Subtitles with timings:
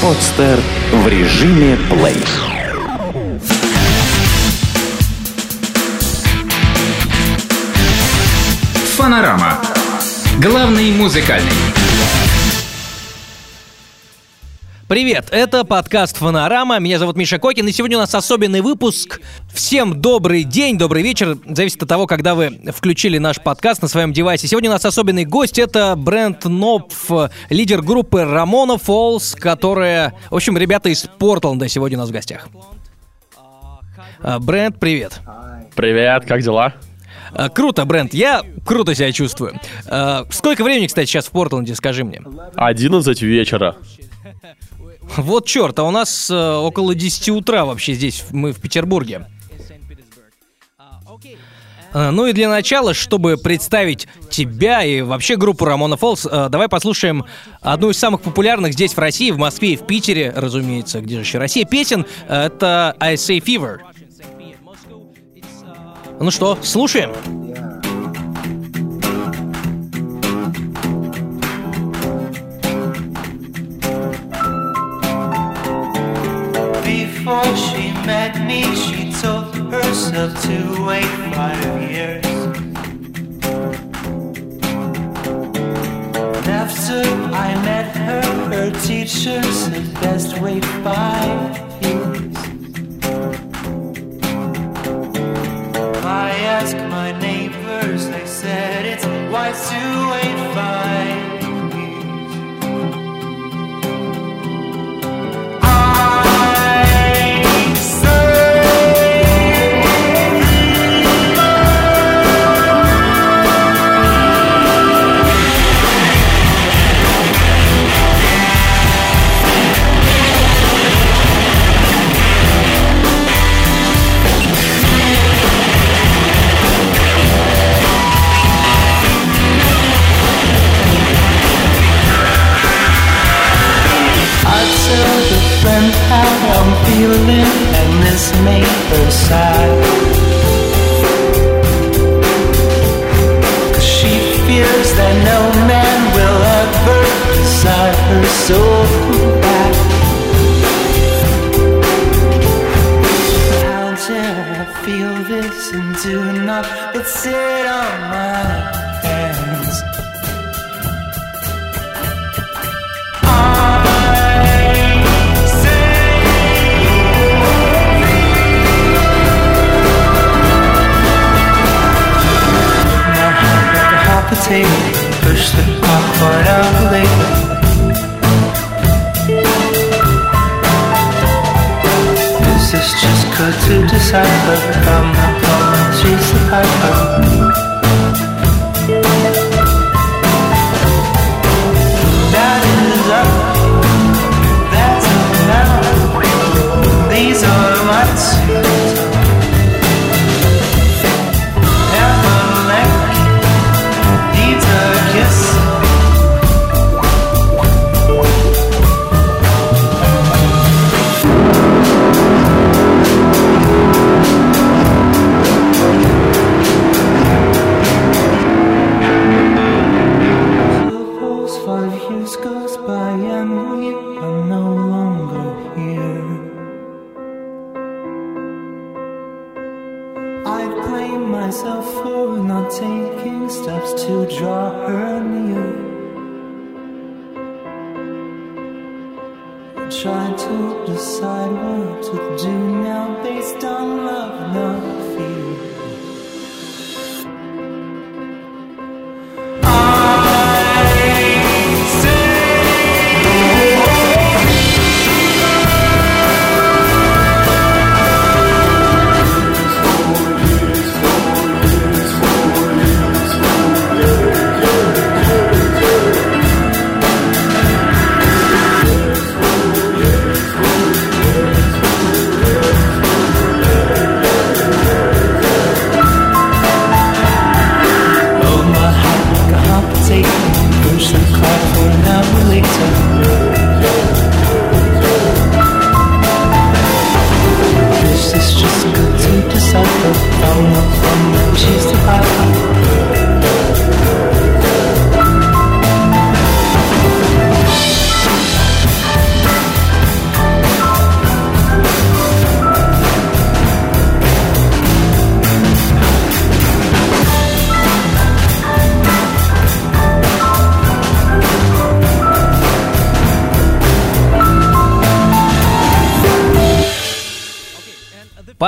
[0.00, 0.60] Подстер
[0.92, 2.24] в режиме плей.
[8.96, 9.58] Фанорама.
[10.40, 11.50] Главный музыкальный.
[14.88, 19.20] Привет, это подкаст «Фонорама», меня зовут Миша Кокин, и сегодня у нас особенный выпуск.
[19.52, 24.14] Всем добрый день, добрый вечер, зависит от того, когда вы включили наш подкаст на своем
[24.14, 24.48] девайсе.
[24.48, 27.10] Сегодня у нас особенный гость, это Брент Нопф,
[27.50, 30.14] лидер группы Рамона Фолс, которая...
[30.30, 32.48] В общем, ребята из Портленда сегодня у нас в гостях.
[34.22, 35.20] А, Брент, привет.
[35.76, 36.72] Привет, как дела?
[37.34, 39.60] А, Круто, Брент, я круто себя чувствую.
[39.86, 42.22] А, Сколько времени, кстати, сейчас в Портленде, скажи мне?
[42.56, 43.76] 11 вечера.
[45.16, 49.26] Вот черт, а у нас э, около 10 утра вообще здесь, мы в Петербурге.
[51.94, 56.68] Э, Ну и для начала, чтобы представить тебя и вообще группу Рамона Фолс, э, давай
[56.68, 57.24] послушаем
[57.60, 61.20] одну из самых популярных здесь в России, в Москве и в Питере, разумеется, где же
[61.22, 62.06] еще Россия, песен.
[62.28, 63.78] Э, Это I Say Fever.
[66.20, 67.12] Ну что, слушаем?
[77.28, 82.24] Before she met me, she told herself to wait five years.
[86.36, 87.02] And after
[87.46, 92.27] I met her, her teacher said best wait five years.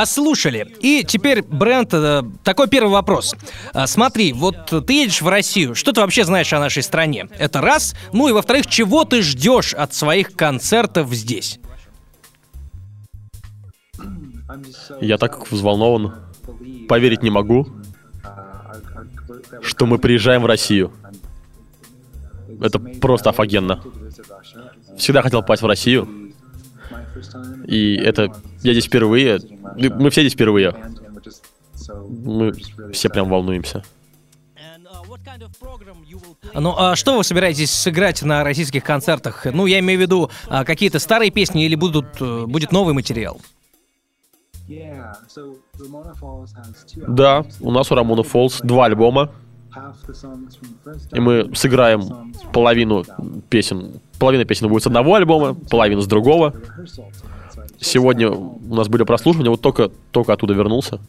[0.01, 0.67] Послушали.
[0.81, 3.35] И теперь, Брент, э, такой первый вопрос.
[3.75, 4.57] А, Смотри, вот
[4.87, 7.29] ты едешь в Россию, что ты вообще знаешь о нашей стране?
[7.39, 7.95] Это раз.
[8.15, 11.61] Ну и во-вторых, чего ты ждешь от своих концертов здесь?
[15.03, 16.15] Я так взволнован.
[16.89, 17.69] Поверить не могу,
[19.61, 20.95] что мы приезжаем в Россию.
[22.59, 23.83] Это просто офигенно.
[24.97, 26.30] Всегда хотел попасть в Россию.
[27.67, 28.33] И это...
[28.63, 29.41] Я здесь впервые.
[29.77, 30.75] Мы все здесь впервые.
[31.89, 32.53] Мы
[32.93, 33.83] все прям волнуемся.
[36.55, 39.47] Ну, а что вы собираетесь сыграть на российских концертах?
[39.47, 43.41] Ну, я имею в виду, а, какие-то старые песни или будут, э, будет новый материал?
[47.09, 49.31] Да, у нас у Рамона Фолс два альбома,
[51.13, 53.05] и мы сыграем половину
[53.49, 54.01] песен.
[54.19, 56.55] Половина песен будет с одного альбома, половина с другого.
[57.79, 61.01] Сегодня у нас были прослушивания, вот только, только оттуда вернулся.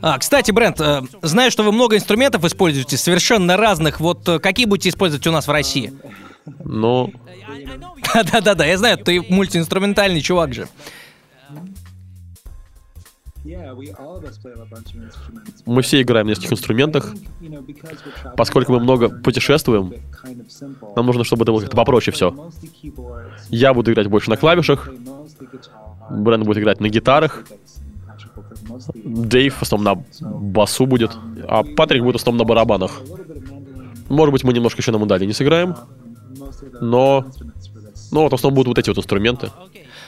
[0.00, 3.98] А, кстати, Брент, э, знаю, что вы много инструментов используете, совершенно разных.
[3.98, 5.92] Вот э, какие будете использовать у нас в России?
[6.64, 7.10] Но
[8.32, 10.68] Да-да-да, я знаю, ты мультиинструментальный чувак же.
[15.66, 17.12] Мы все играем на нескольких инструментах.
[18.36, 19.94] Поскольку мы много путешествуем,
[20.96, 22.34] нам нужно, чтобы это было как-то попроще все.
[23.48, 24.88] Я буду играть больше на клавишах,
[26.10, 27.44] Брэн будет играть на гитарах,
[28.94, 31.16] Дэйв в основном на басу будет,
[31.48, 33.02] а Патрик будет в основном на барабанах.
[34.08, 35.76] Может быть, мы немножко еще на мундале не сыграем,
[36.80, 37.26] но...
[38.10, 39.50] Но вот в основном будут вот эти вот инструменты.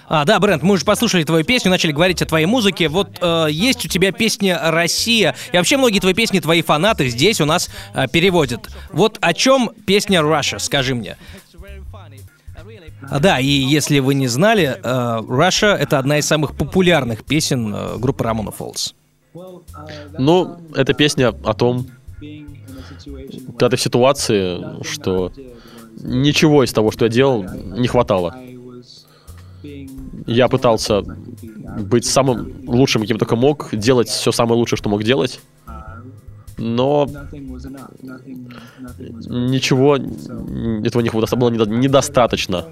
[0.09, 2.89] А, да, Брент, мы уже послушали твою песню, начали говорить о твоей музыке.
[2.89, 7.41] Вот э, есть у тебя песня «Россия», и вообще многие твои песни твои фанаты здесь
[7.41, 8.69] у нас э, переводят.
[8.93, 11.17] Вот о чем песня «Russia», скажи мне.
[13.11, 17.75] А, да, и если вы не знали, э, «Russia»— это одна из самых популярных песен
[17.75, 18.95] э, группы Рамона Фолс.
[20.19, 21.87] Ну, эта песня о том,
[23.47, 25.33] когда ты ситуации, что
[26.01, 28.37] ничего из того, что я делал, не хватало.
[30.27, 35.41] Я пытался быть самым лучшим, каким только мог, делать все самое лучшее, что мог делать,
[36.57, 37.07] но
[39.29, 42.67] ничего этого не хватало, было недо- недостаточно.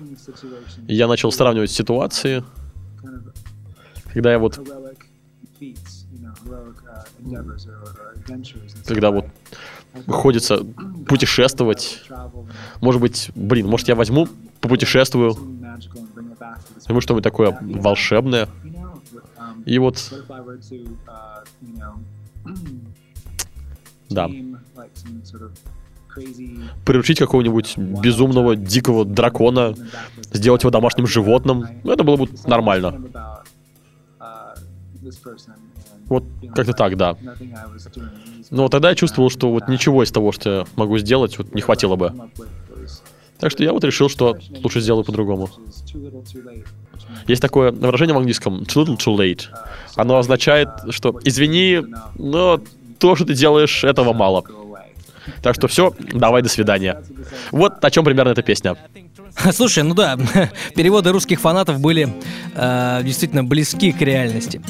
[0.87, 2.44] Я начал сравнивать ситуации,
[4.12, 4.58] когда я вот,
[8.87, 9.26] когда вот
[10.06, 10.58] приходится
[11.06, 12.02] путешествовать,
[12.81, 14.28] может быть, блин, может я возьму,
[14.60, 15.37] попутешествую,
[16.87, 18.49] возьму что-нибудь такое волшебное,
[19.64, 20.12] и вот,
[24.08, 24.29] да,
[26.84, 29.75] приручить какого-нибудь безумного дикого дракона,
[30.32, 33.00] сделать его домашним животным, это было бы нормально.
[36.06, 36.25] Вот
[36.55, 37.17] как-то так, да.
[38.50, 41.62] Но тогда я чувствовал, что вот ничего из того, что я могу сделать, вот не
[41.62, 42.12] хватило бы.
[43.42, 45.50] Так что я вот решил, что лучше сделаю по-другому.
[47.26, 49.46] Есть такое выражение в английском too little too late.
[49.96, 51.81] Оно означает, что извини,
[52.19, 52.60] но
[53.00, 54.44] то, что ты делаешь, этого мало.
[55.43, 57.02] Так что все, давай, до свидания.
[57.50, 58.76] Вот о чем примерно эта песня.
[59.52, 60.17] Слушай, ну да,
[60.76, 62.14] переводы русских фанатов были
[62.55, 64.62] э, действительно близки к реальности.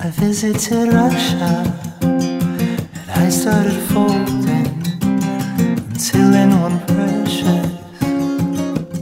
[0.00, 1.88] I visited Russia
[3.20, 4.68] I started folding
[5.90, 7.66] until in one precious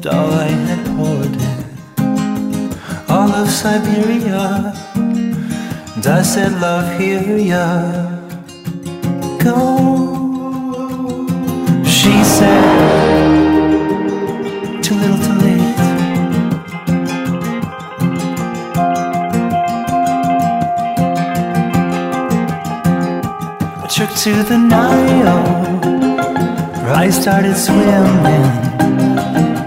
[0.00, 1.66] doll I had hoarded
[3.08, 4.72] all of Siberia.
[5.94, 8.16] And I said, Love, here ya
[9.46, 9.60] go.
[11.84, 12.64] She said,
[14.82, 15.35] Too little, too
[24.24, 25.42] to the Nile,
[26.82, 28.44] where I started swimming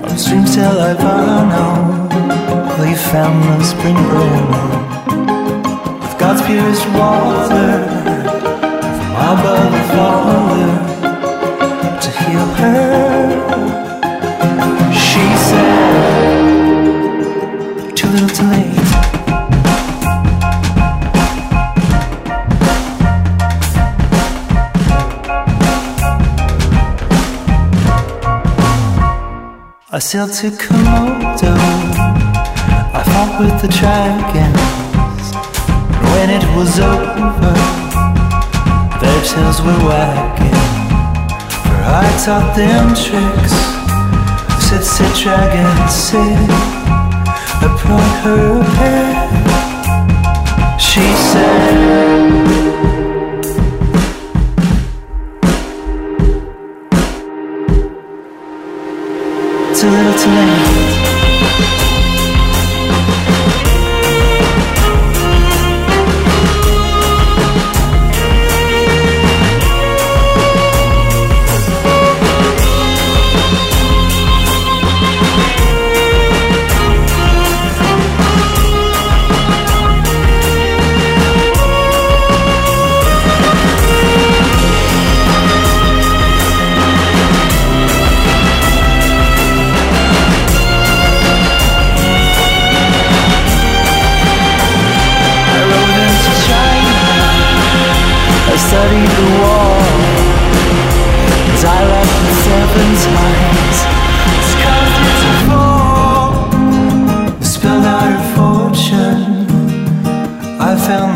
[0.09, 1.67] upstream till I Ivano.
[2.79, 4.49] We found the spring brimming
[6.01, 7.85] with God's purest water
[8.97, 10.71] from above the Father
[12.01, 12.89] to heal her.
[14.91, 16.68] She said,
[30.09, 31.53] I sailed to Komodo.
[32.97, 34.57] I fought with the dragons.
[36.09, 37.53] When it was over,
[38.97, 40.61] their tails were wagging.
[41.61, 43.53] For I taught them tricks
[44.65, 46.49] sit, sit, dragon, sit.
[47.61, 48.97] I brought her a.
[50.79, 52.18] She said.
[60.19, 60.68] Tonight.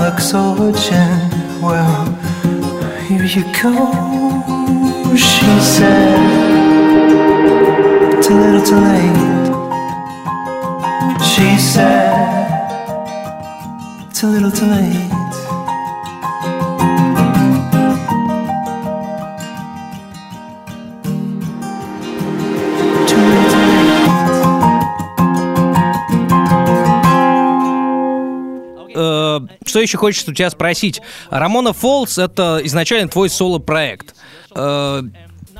[0.03, 1.61] Luxorigin.
[1.61, 2.05] Well,
[3.07, 5.15] here you go.
[5.15, 6.32] She said,
[29.83, 31.01] еще хочется у тебя спросить?
[31.29, 34.15] Рамона Фолс это изначально твой соло-проект.
[34.55, 35.01] Э,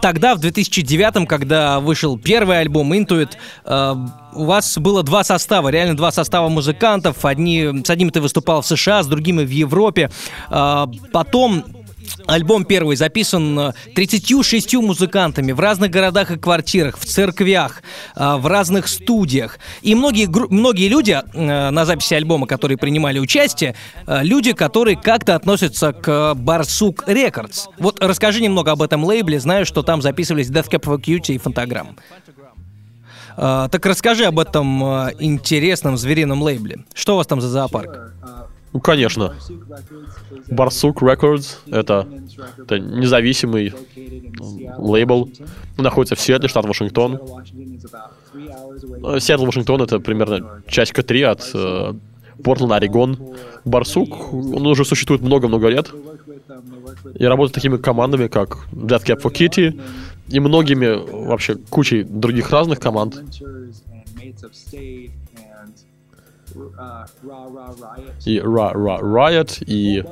[0.04, 3.96] Тогда, в 2009, когда вышел первый альбом Intuit, э,
[4.34, 7.24] у вас было два состава, реально два состава музыкантов.
[7.24, 10.12] Одни, с одним ты выступал в США, с другими в Европе.
[10.50, 11.64] Э, потом
[12.28, 17.84] Альбом первый записан э, 36 музыкантами в разных городах и квартирах, в церквях,
[18.16, 19.60] э, в разных студиях.
[19.82, 23.76] И многие, многие люди э, на записи альбома, которые принимали участие,
[24.08, 27.68] э, люди, которые как-то относятся к Барсук Рекордс.
[27.78, 29.40] Вот расскажи немного об этом лейбле.
[29.40, 31.98] Знаю, что там записывались Death Cab for Cutie и Фонтограмм.
[33.38, 36.86] Э, так расскажи об этом э, интересном зверином лейбле.
[36.94, 38.14] Что у вас там за зоопарк?
[38.74, 39.36] Ну, конечно.
[40.50, 42.08] Барсук Records— это,
[42.58, 43.74] это независимый
[44.78, 45.30] лейбл.
[45.78, 47.20] Находится в Сиэтле, штат Вашингтон.
[48.34, 51.94] Э, Сиэтл, Вашингтон— это примерно часика три от э,
[52.44, 53.18] Портленда, Орегон.
[53.64, 55.92] Барсук, он уже существует много-много лет.
[57.16, 59.80] И работает с такими командами, как Death Cab for Kitty,
[60.30, 63.22] и многими, вообще, кучей других разных команд.
[68.26, 70.04] И Ra Ra Riot, и,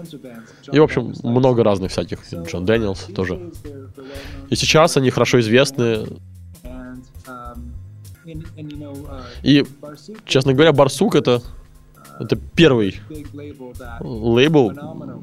[0.71, 2.19] и, в общем, много разных всяких.
[2.31, 3.51] Джон Дэниелс тоже.
[4.49, 6.07] И сейчас они хорошо известны.
[9.43, 9.65] И,
[10.25, 11.41] честно говоря, Барсук это,
[12.19, 12.99] это первый
[13.99, 14.73] лейбл,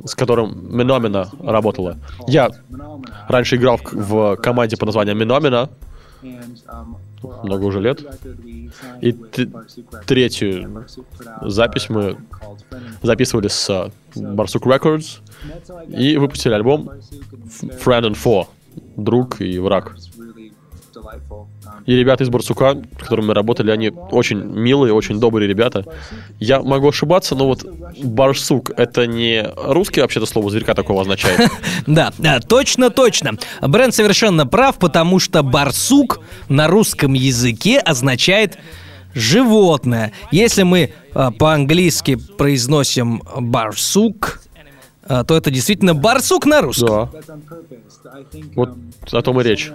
[0.05, 1.97] с которым Миномина работала.
[2.27, 2.51] Я
[3.29, 5.71] раньше играл в, в команде под названием Миномина,
[7.23, 8.01] много уже лет.
[9.01, 9.13] И
[10.07, 10.85] третью
[11.43, 12.17] запись мы
[13.03, 15.21] записывали с э, Барсук Records
[15.89, 16.91] и выпустили альбом
[17.61, 18.47] Friend and Foe.
[18.97, 19.97] Друг и враг.
[21.87, 25.85] И ребята из Барсука, с которыми мы работали, они очень милые, очень добрые ребята.
[26.39, 27.65] Я могу ошибаться, но вот
[28.03, 31.51] Барсук— это не русский вообще-то слово зверька такого означает.
[31.87, 33.39] Да, да, точно, точно.
[33.63, 38.59] Бренд совершенно прав, потому что барсук на русском языке означает
[39.15, 40.13] животное.
[40.31, 44.43] Если мы а, по-английски произносим барсук,
[45.05, 47.11] а, то это действительно барсук на русском.
[47.13, 47.21] Да.
[48.55, 48.77] Вот
[49.11, 49.71] о том и речь.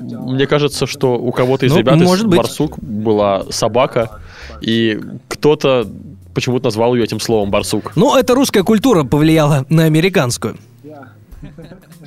[0.00, 2.38] Мне кажется, что у кого-то из Ну, ребят может из быть.
[2.38, 4.20] Барсук была собака,
[4.60, 5.86] и кто-то
[6.34, 7.92] почему-то назвал ее этим словом Барсук.
[7.96, 10.56] Ну, это русская культура повлияла на американскую.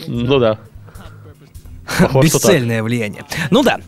[0.07, 0.57] Ну да.
[1.99, 2.27] Похоже.
[2.27, 3.25] Бесцельное влияние.
[3.49, 3.79] Ну да.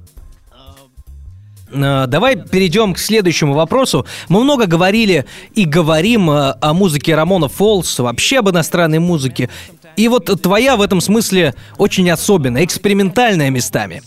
[1.71, 4.05] Э, Давай перейдем к следующему вопросу.
[4.29, 9.49] Мы много говорили и говорим э, о музыке Рамона Фолс, вообще об иностранной музыке.
[9.95, 14.01] И вот твоя в этом смысле очень особенная, экспериментальная местами.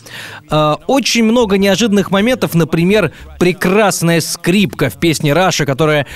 [0.51, 6.07] Э, Очень много неожиданных моментов, например, прекрасная скрипка в песне Раша, которая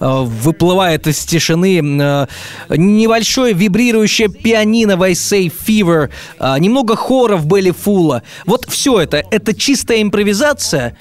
[0.00, 2.26] э, выплывает из тишины э,
[2.70, 6.10] небольшое вибрирующее пианино в I Say Fever,
[6.58, 8.22] немного хора в Белли Фула.
[8.44, 10.96] Вот все это, это чистая импровизация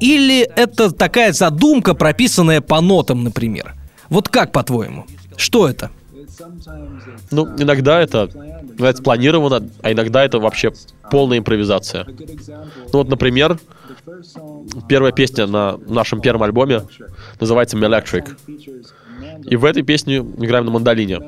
[0.00, 3.74] или это такая задумка, прописанная по нотам, например?
[4.10, 5.06] Вот как, по-твоему?
[5.36, 5.90] Что это?
[7.30, 8.28] Ну, иногда это,
[8.78, 10.72] это спланировано, а иногда это вообще
[11.10, 12.06] полная импровизация.
[12.06, 13.58] Ну вот, например,
[14.88, 16.82] первая песня на нашем первом альбоме
[17.40, 18.36] называется «Electric».
[19.44, 21.20] И в этой песне играем на мандолине.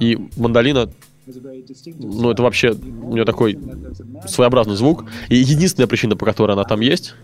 [0.00, 0.88] И мандолина,
[1.98, 3.58] ну это вообще у нее такой
[4.26, 5.04] своеобразный звук.
[5.28, 7.14] И единственная причина, по которой она там есть,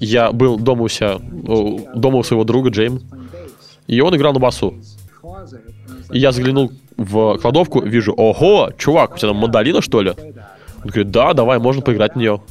[0.00, 1.18] я был дома у себя,
[1.94, 3.02] дома у своего друга Джейм,
[3.86, 4.74] и он играл на басу.
[6.12, 10.10] И я заглянул в кладовку, вижу, ого, чувак, у тебя там мандолина, что ли?
[10.10, 12.42] Он говорит, да, давай, можно поиграть в нее.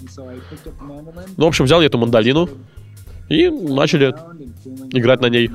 [1.38, 2.50] Ну, в общем, взял я эту мандолину
[3.30, 4.16] и начали
[4.92, 5.52] играть на ней.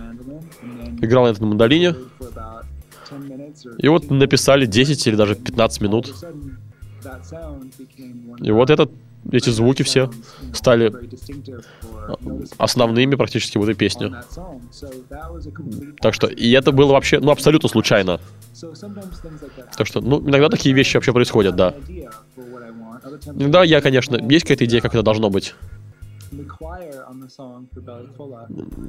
[1.00, 1.94] Играл на этой мандолине.
[3.78, 6.14] И вот написали 10 или даже 15 минут.
[8.40, 8.92] И вот этот,
[9.30, 10.10] эти звуки все
[10.52, 10.92] стали
[12.56, 14.14] основными практически в этой песне.
[16.00, 18.20] Так что, и это было вообще, ну, абсолютно случайно.
[19.76, 21.74] Так что, ну, иногда такие вещи вообще происходят, да.
[23.26, 25.54] Иногда я, конечно, есть какая-то идея, как это должно быть.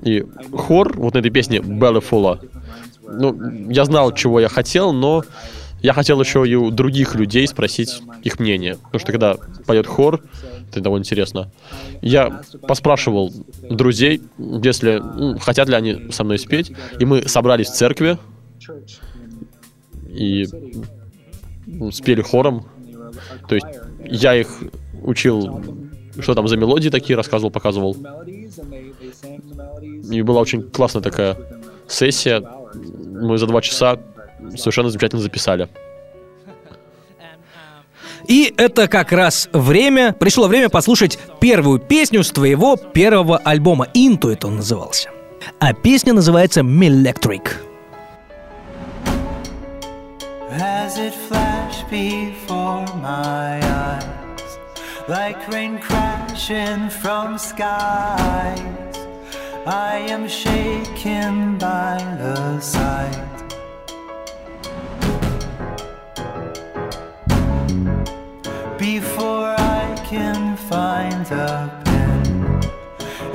[0.03, 2.39] И хор вот на этой песне Белла Фула,
[3.07, 5.23] ну, я знал, чего я хотел, но
[5.81, 8.75] я хотел еще и у других людей спросить их мнение.
[8.75, 10.21] Потому что когда поет хор,
[10.69, 11.51] это довольно интересно.
[12.01, 13.33] Я поспрашивал
[13.69, 16.71] друзей, если ну, хотят ли они со мной спеть.
[16.99, 18.17] И мы собрались в церкви
[20.07, 20.45] и
[21.65, 22.65] ну, спели хором.
[23.47, 23.67] То есть
[24.05, 24.47] я их
[25.01, 25.63] учил,
[26.19, 27.95] что там за мелодии такие, рассказывал, показывал.
[30.11, 31.37] И была очень классная такая
[31.87, 32.43] сессия.
[32.73, 33.99] Мы за два часа
[34.55, 35.67] совершенно замечательно записали.
[38.27, 43.87] И это как раз время, пришло время послушать первую песню с твоего первого альбома.
[43.93, 45.09] Intuit он назывался.
[45.59, 47.49] А песня называется «Electric».
[50.51, 54.57] As it flashed before my eyes,
[55.07, 58.59] like rain crashing from skies,
[59.65, 63.38] I am shaken by the sight.
[68.95, 72.59] Before I can find a pen,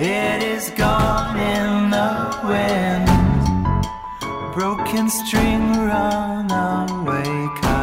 [0.00, 2.10] it is gone in the
[2.50, 3.06] wind
[4.52, 7.73] broken string runaway kite.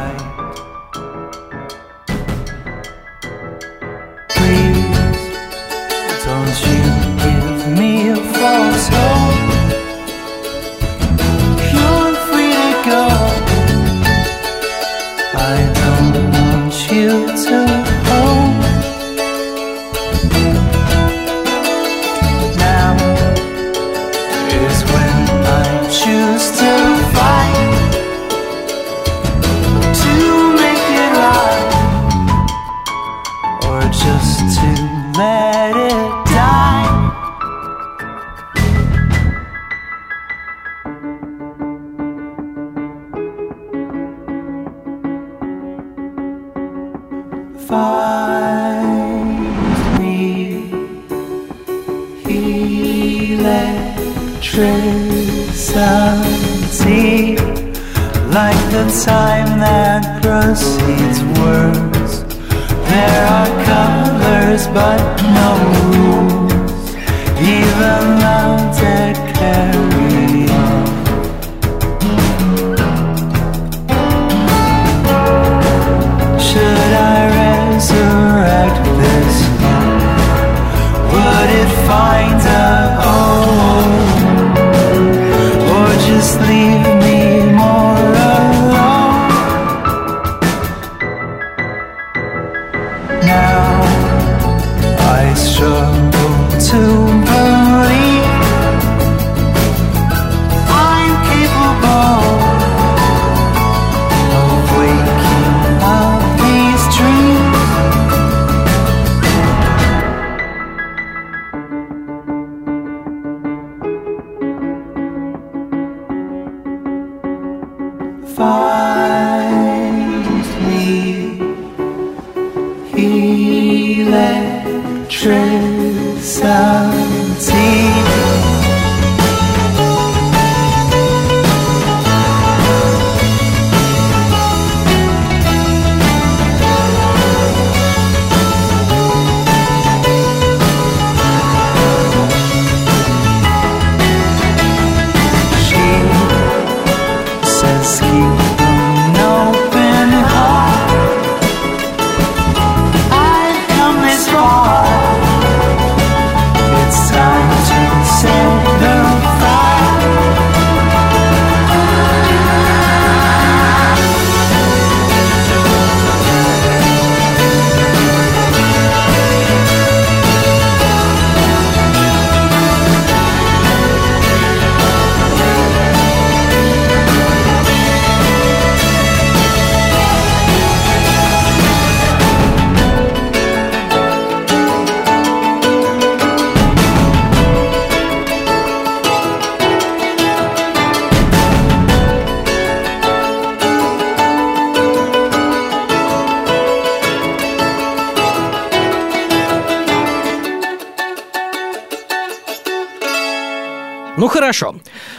[204.21, 204.75] Ну хорошо.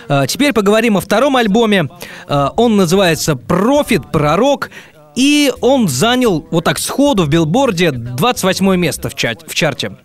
[0.09, 1.89] Э, Теперь поговорим о втором альбоме.
[2.29, 4.13] Э, Он называется «Профит.
[4.13, 4.71] Пророк».
[5.17, 9.97] И он занял вот так сходу в билборде 28 место в, чат- в чарте.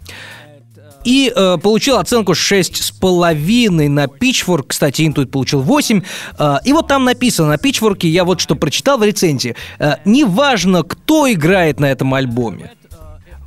[1.06, 4.64] И э, получил оценку 6,5 на Pitchfork.
[4.70, 6.02] Кстати, Intuit получил 8.
[6.40, 9.56] Э, и вот там написано на Pitchfork, я вот что прочитал в рецензии.
[9.78, 12.72] Э, неважно, кто играет на этом альбоме.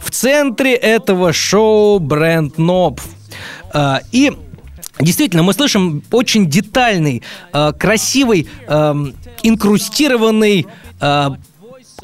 [0.01, 3.01] В центре этого шоу бренд Ноб.
[3.75, 4.33] Э, и
[4.99, 7.23] Действительно, мы слышим очень детальный,
[7.53, 10.67] э, красивый, эм, инкрустированный,
[11.01, 11.29] э,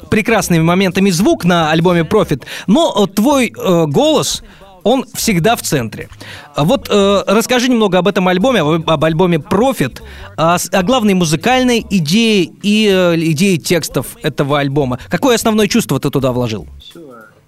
[0.09, 4.43] прекрасными моментами звук на альбоме Profit, но э, твой голос,
[4.83, 6.07] он всегда в центре.
[6.55, 10.01] А Вот расскажи немного об этом альбоме, об, альбоме Profit,
[10.37, 12.85] о, с- о главной музыкальной идее и
[13.31, 14.97] идее текстов этого альбома.
[15.09, 16.67] Какое основное чувство ты туда вложил?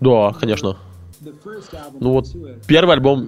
[0.01, 0.75] Да, конечно.
[1.99, 2.27] Ну вот,
[2.67, 3.27] первый альбом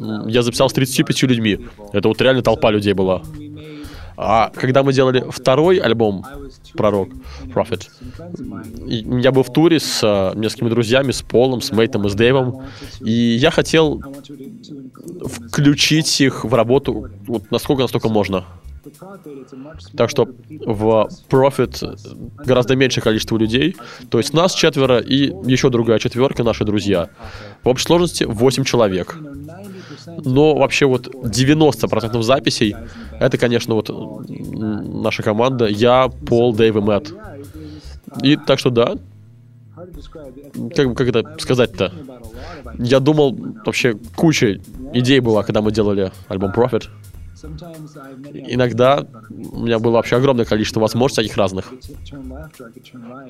[0.00, 1.58] м, я записал с 35 людьми.
[1.92, 3.22] Это вот реально толпа людей была.
[4.16, 6.26] А когда мы делали второй альбом
[6.74, 7.08] «Пророк»,
[7.54, 7.88] «Prophet»,
[9.22, 12.62] я был в туре с э, несколькими друзьями, с Полом, с Мейтом и с Дэйвом,
[13.00, 14.02] и я хотел
[15.26, 18.44] включить их в работу вот насколько настолько можно.
[19.96, 23.76] Так что в Profit гораздо меньшее количество людей.
[24.10, 27.08] То есть нас четверо и еще другая четверка, наши друзья.
[27.62, 29.16] В общей сложности 8 человек.
[30.24, 32.74] Но вообще вот 90% записей
[33.18, 35.66] это, конечно, вот наша команда.
[35.66, 37.14] Я, Пол, Дэйв и Мэтт.
[38.22, 38.94] И так что да,
[40.74, 41.92] как, как это сказать-то?
[42.78, 44.60] Я думал, вообще куча
[44.92, 46.88] идей была, когда мы делали альбом Profit.
[48.32, 51.72] Иногда у меня было вообще огромное количество возможностей всяких разных.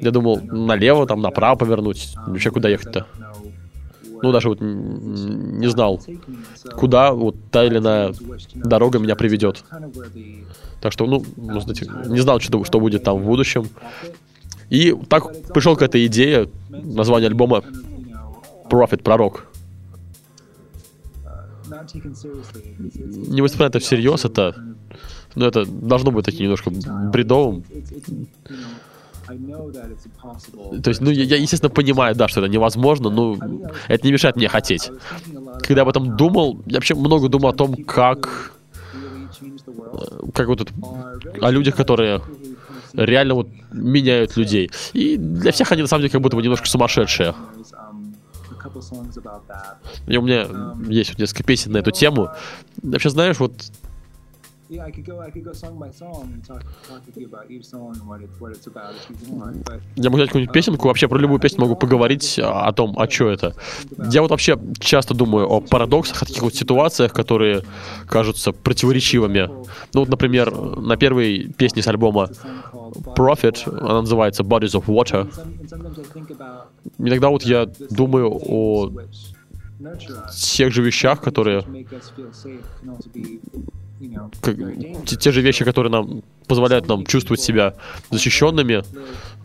[0.00, 2.14] Я думал, налево, там, направо повернуть.
[2.26, 3.06] Вообще, куда ехать-то?
[4.22, 6.00] Ну, даже вот не знал,
[6.76, 8.12] куда вот та или иная
[8.54, 9.64] дорога меня приведет.
[10.80, 13.68] Так что, ну, ну, знаете, не знал, что, что будет там в будущем.
[14.68, 17.62] И так пришел к этой идее, название альбома
[18.70, 19.49] Profit, Пророк.
[21.70, 24.54] Не воспринимать это всерьез, это,
[25.34, 26.70] ну, это должно быть таким немножко
[27.10, 27.64] бредовым.
[30.82, 33.36] То есть, ну, я, я, естественно, понимаю, да, что это невозможно, но
[33.88, 34.90] это не мешает мне хотеть.
[35.62, 38.52] Когда об этом думал, я вообще много думал о том, как,
[40.34, 40.72] как вот это,
[41.40, 42.22] о людях, которые
[42.94, 44.70] реально вот меняют людей.
[44.92, 47.34] И для всех они на самом деле как будто бы немножко сумасшедшие.
[50.06, 50.46] И у меня
[50.88, 52.30] есть вот несколько песен на эту тему.
[52.82, 53.52] Вообще, знаешь, вот
[54.70, 55.20] Yeah, I could go.
[55.20, 58.06] I could go song by song and talk talk with you about each song and
[58.06, 59.64] what it's what it's about if you want.
[59.64, 62.96] But я могу взять какую-нибудь песенку, вообще про любую песню могу поговорить а, о том,
[62.96, 63.56] а что это.
[64.12, 67.62] Я вот вообще часто думаю о парадоксах, о таких вот ситуациях, которые
[68.06, 69.48] кажутся противоречивыми.
[69.92, 72.30] Ну вот, например, на первой песне с альбома
[73.16, 75.26] Profit, она называется Bodies of Water.
[76.98, 78.92] Иногда вот я думаю о
[80.32, 81.64] тех же вещах, которые
[84.40, 84.56] как-
[85.06, 87.74] те, те же вещи, которые нам позволяют нам чувствовать себя
[88.10, 88.82] защищенными,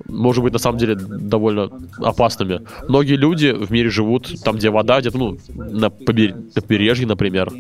[0.08, 2.62] может быть, на самом деле довольно опасными.
[2.88, 7.52] Многие люди в мире живут там, где вода, где-то, ну, на, побер- на побережье, например.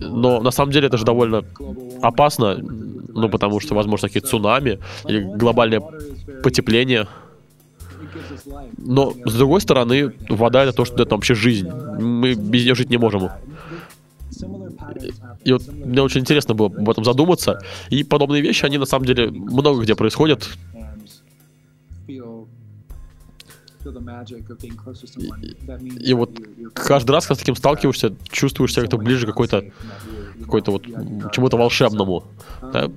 [0.00, 1.44] Но на самом деле это же довольно
[2.02, 5.82] опасно, ну, потому что, возможно, такие цунами или глобальное
[6.42, 7.06] потепление.
[8.78, 11.68] Но, с другой стороны, вода— это то, что дает нам вообще жизнь.
[11.70, 13.30] Мы без нее жить не можем.
[15.44, 17.60] И вот мне очень интересно было об этом задуматься.
[17.90, 20.48] И подобные вещи, они на самом деле много где происходят.
[26.00, 26.30] И вот
[26.74, 29.64] каждый раз, когда с таким сталкиваешься, чувствуешь себя как-то ближе к какой-то
[30.40, 30.82] какой-то вот
[31.32, 32.24] чему-то волшебному.
[32.72, 32.90] Да?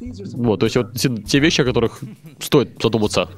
[0.00, 0.94] Вот, то есть вот
[1.26, 2.00] те вещи, о которых
[2.40, 3.28] стоит задуматься.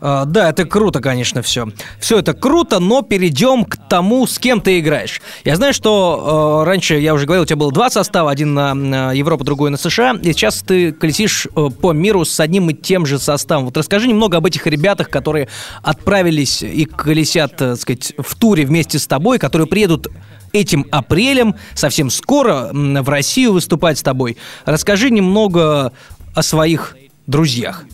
[0.00, 1.68] А, да, это круто, конечно, все.
[1.98, 5.22] Все это круто, но перейдем к тому, с кем ты играешь.
[5.44, 8.74] Я знаю, что э, раньше, я уже говорил, у тебя было два состава, один на,
[8.74, 12.74] на Европу, другой на США, и сейчас ты колесишь э, по миру с одним и
[12.74, 13.66] тем же составом.
[13.66, 15.48] Вот расскажи немного об этих ребятах, которые
[15.82, 20.08] отправились и колесят, э, так сказать, в туре вместе с тобой, которые приедут
[20.52, 24.36] этим апрелем, совсем скоро, в Россию выступать с тобой.
[24.64, 25.92] Расскажи немного
[26.34, 27.84] о своих друзьях.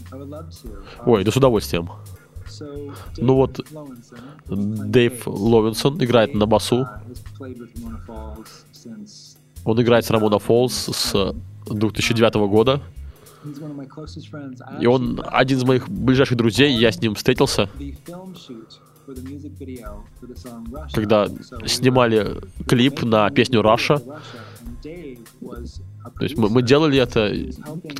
[1.06, 1.90] Ой, да с удовольствием.
[3.18, 3.60] Ну вот,
[4.46, 6.86] Дэйв Ловинсон играет на басу.
[9.64, 11.34] Он играет с Рамона Фолс с
[11.66, 12.82] 2009 года.
[14.80, 17.68] И он один из моих ближайших друзей, я с ним встретился.
[20.92, 21.28] Когда
[21.66, 23.76] снимали клип на песню a
[26.18, 27.32] То есть мы, мы делали это,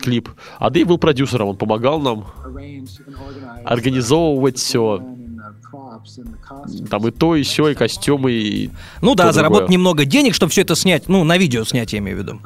[0.02, 0.28] клип.
[0.58, 2.26] А Дэйв был продюсером, он помогал нам
[3.64, 5.02] организовывать все.
[6.90, 8.70] Там и то, и все, и костюмы, и...
[9.00, 11.08] Ну да, заработать немного денег, чтобы все это снять.
[11.08, 12.40] Ну, на видео снять, я имею в виду.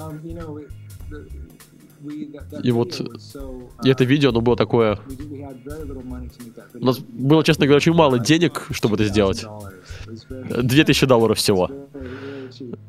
[2.63, 3.01] И вот
[3.85, 4.99] И это видео, оно было такое...
[6.75, 9.45] У нас было, честно говоря, очень мало денег, чтобы это сделать.
[9.45, 9.73] $2,000.
[10.07, 11.71] It was very- 2000 долларов всего.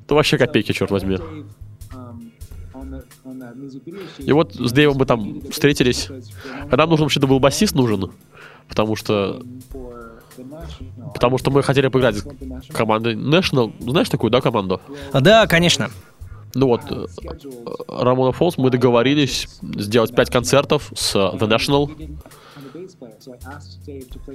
[0.06, 1.18] Это вообще копейки, черт возьми.
[4.20, 6.10] И вот с Дэйвом мы там встретились.
[6.70, 8.12] А нам нужен вообще-то был басист нужен,
[8.68, 9.42] потому что...
[11.14, 12.24] Потому что мы хотели поиграть с
[12.72, 13.74] командой National.
[13.80, 14.80] Знаешь такую, да, команду?
[15.12, 15.90] Да, конечно.
[16.58, 17.06] Ну вот, э.
[17.88, 21.88] Рамона Фолс, мы договорились сделать пять концертов с The National.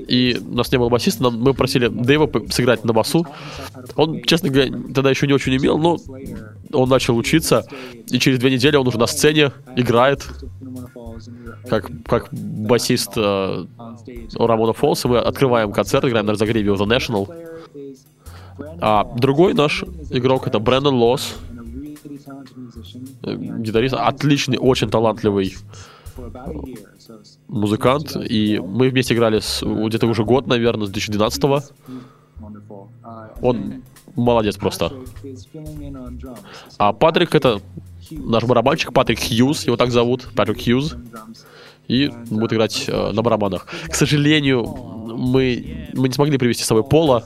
[0.06, 3.26] И у нас не было басиста, нам- мы просили Дэйва сыграть на басу.
[3.96, 5.98] Он, честно говоря, тогда еще не очень умел, но
[6.72, 7.66] он начал учиться,
[8.08, 10.24] и через две недели он уже на сцене играет,
[11.68, 13.66] как, как басист э,
[14.36, 15.08] Рамона Фолса.
[15.08, 17.28] Мы открываем концерт, играем на разогреве у The National.
[18.80, 21.34] А другой наш игрок— это Брэндон Лосс,
[23.62, 28.16] гитарист, отличный, очень талантливый s- музыкант.
[28.16, 31.56] И мы вместе играли с, где-то уже год, наверное, с 2012-го.
[31.56, 31.64] he's
[32.40, 32.88] wonderful.
[33.02, 33.82] Uh, Он
[34.16, 34.92] молодец просто.
[36.78, 37.60] А Патрик— это
[38.10, 40.96] наш барабанщик, Патрик Хьюз, его так зовут, Патрик Хьюз.
[41.88, 43.66] и будет играть э, на барабанах.
[43.88, 47.24] К сожалению, мы, мы не смогли привести с собой Пола,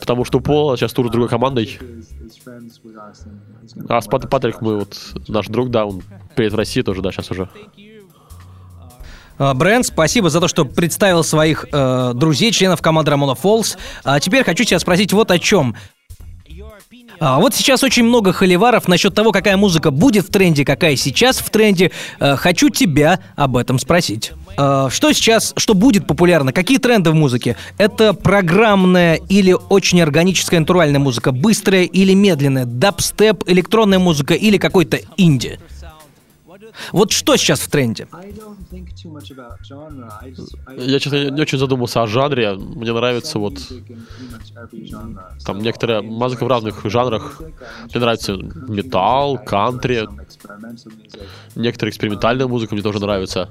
[0.00, 1.78] потому что Пола сейчас тур с другой командой.
[3.88, 4.96] А с Пат- Патрик мы вот,
[5.28, 6.02] наш друг, да, он
[6.34, 7.48] приедет в Россию тоже, да, сейчас уже.
[9.38, 13.76] А, Брэн, спасибо за то, что представил своих э, друзей, членов команды Рамона Фолс.
[14.02, 15.76] А теперь хочу тебя спросить вот о чем.
[17.18, 21.38] А, вот сейчас очень много холиваров насчет того, какая музыка будет в тренде, какая сейчас
[21.38, 21.90] в тренде.
[22.20, 24.32] Э, хочу тебя об этом спросить.
[24.58, 26.52] Э, что сейчас, что будет популярно?
[26.52, 27.56] Какие тренды в музыке?
[27.78, 31.32] Это программная или очень органическая натуральная музыка?
[31.32, 32.64] Быстрая или медленная?
[32.64, 35.58] Дабстеп, электронная музыка или какой-то инди?
[36.92, 38.08] Вот что сейчас в тренде?
[40.76, 42.54] Я, честно, не очень задумался о жанре.
[42.54, 43.58] Мне нравится вот
[45.44, 47.40] там in музыка в разных жанрах.
[47.92, 50.08] Мне нравится металл, кантри,
[51.54, 53.50] некоторая экспериментальная музыка мне тоже нравится.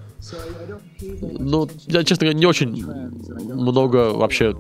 [1.22, 4.56] Ну, я, честно говоря, не очень много вообще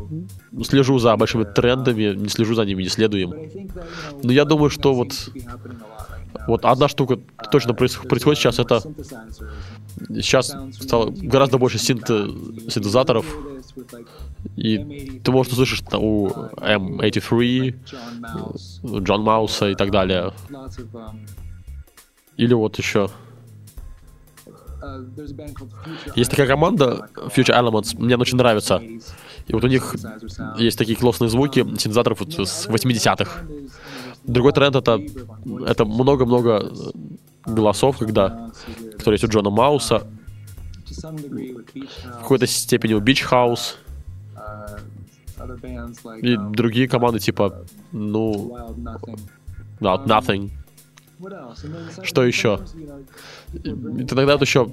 [0.63, 5.29] слежу за большими трендами, не слежу за ними, не know, Но я думаю, что вот,
[6.47, 7.19] вот одна штука
[7.51, 8.81] точно проис- происходит сейчас, это
[10.09, 12.27] сейчас стало гораздо больше синте-
[12.69, 13.25] синтезаторов,
[14.55, 20.33] и ты можешь услышать у M83, John Mouse, Джон Мауса и так далее.
[22.37, 23.09] Или вот еще.
[26.15, 28.75] Есть такая команда Future Elements, мне очень нравится.
[28.75, 29.13] 80s
[29.47, 29.95] И вот у них
[30.57, 33.41] есть такие классные звуки синтезаторов вот с 80-х.
[34.27, 34.99] Другой тренд это,
[35.65, 36.71] это много-много
[37.45, 38.51] голосов, когда,
[38.97, 40.07] которые есть у Джона Мауса,
[40.87, 43.75] в какой-то степени у Beach House,
[44.35, 44.79] uh,
[46.21, 48.57] и um, другие команды типа, ну.
[49.79, 50.51] Not Nothing.
[52.03, 52.59] Что еще?
[53.53, 54.69] И Тогда вот еще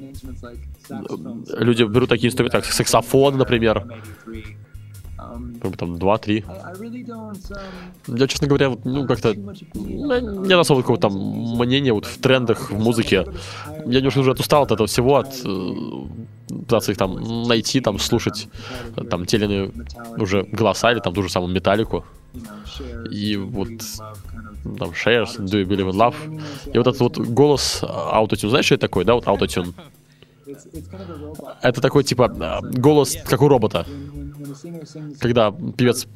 [1.59, 3.87] люди берут такие инструменты, как саксофон, например,
[5.61, 5.63] M83.
[5.63, 5.95] Um, там.
[6.03, 7.51] I, I really don't
[8.07, 9.35] um, Я, честно говоря, вот, ну, как-то
[9.75, 11.19] ну, нет особо какого-то там
[11.59, 13.27] мнения вот в трендах, в музыке.
[13.87, 15.73] Я немножко уже устал от этого всего, от э,
[16.49, 18.49] пытаться их там найти, там слушать,
[19.11, 19.73] там те или иные
[20.19, 22.05] уже голоса или там ту же самую металлику.
[23.11, 23.69] И вот
[24.79, 26.17] там Shares, Do You Believe in Love.
[26.73, 29.75] И вот этот вот голос аутотюн, знаешь, что это такое, да, вот аутотюн?
[31.63, 33.87] Это такой, типа, голос, как у робота.
[35.21, 36.07] Когда певец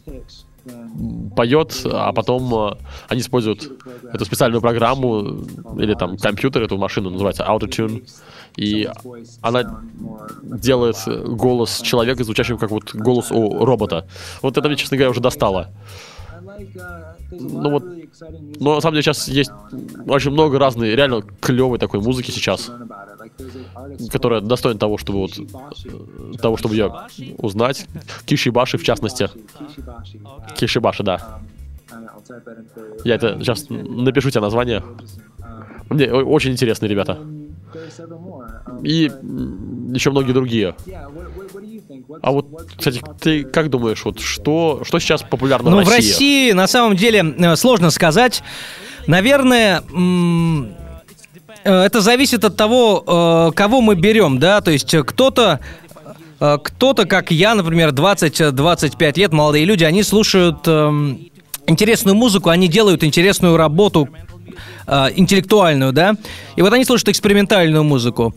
[1.36, 2.76] поет, а потом э,
[3.08, 3.70] они используют
[4.12, 5.44] эту специальную программу
[5.78, 8.08] или там компьютер, эту машину называется Autotune,
[8.56, 8.88] и
[9.42, 9.80] она
[10.42, 14.08] делает голос человека звучащим как вот голос у робота.
[14.42, 15.68] Вот это мне, честно говоря, уже достало.
[15.68, 17.84] Uh, Ну вот,
[18.60, 19.50] но на самом деле сейчас есть
[20.06, 22.70] очень много разной, реально клевой такой музыки сейчас,
[24.10, 26.92] которая достойна того, чтобы вот э, того, чтобы ее
[27.38, 27.86] узнать.
[28.24, 29.28] Кишибаши, в частности.
[30.56, 31.20] Кишибаши, да.
[33.04, 34.82] Я это сейчас напишу тебе название.
[35.90, 37.18] Мне о- очень интересные ребята.
[38.82, 39.10] И
[39.94, 40.74] еще многие другие.
[42.22, 46.10] А вот, кстати, ты как думаешь, вот что, что сейчас популярно Ну, в в России?
[46.10, 48.42] России, на самом деле, э, сложно сказать.
[49.06, 50.74] Наверное, м,
[51.70, 55.60] это зависит от того, э, кого мы берем, да, то есть э, кто-то
[56.40, 61.30] э, кто-то, как я, например, 20-25 лет, молодые люди, они слушают эм,
[61.66, 64.08] интересную музыку, они делают интересную работу,
[64.86, 66.14] э, интеллектуальную, да,
[66.56, 68.34] и вот они слушают экспериментальную музыку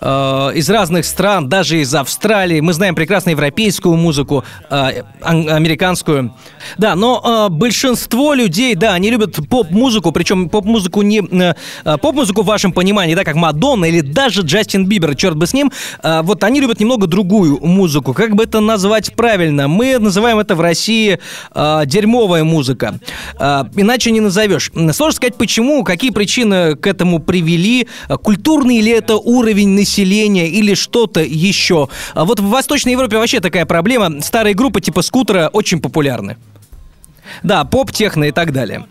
[0.00, 2.60] э, из разных стран, даже из Австралии.
[2.60, 6.34] Мы знаем прекрасно европейскую музыку, э, ан- американскую.
[6.78, 11.20] Да, но э, большинство людей, да, они любят поп-музыку, причем поп-музыку не...
[11.20, 15.46] э, э, поп-музыку в вашем понимании, да, как Мадонна или даже Джастин Бибер, черт бы
[15.46, 15.70] с ним.
[16.02, 18.14] э, вот они любят немного другую музыку.
[18.14, 19.68] Как бы это назвать правильно?
[19.68, 21.18] Мы называем это в России
[21.54, 22.98] э, дерьмовая музыка.
[23.38, 24.70] Э, иначе не назовешь.
[24.92, 30.74] Сложно сказать, почему, какие причины к этому привели, э, культурный ли это уровень населения или
[30.74, 31.88] что-то еще.
[32.14, 34.20] А вот в Восточной Европе вообще такая проблема.
[34.20, 36.36] Старые группы типа скутера очень популярны.
[37.42, 38.86] Да, поп, техно и так далее.